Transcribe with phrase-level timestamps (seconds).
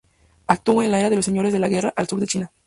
[0.47, 2.51] Actuó en la "era de los señores de la guerra" al sur de China.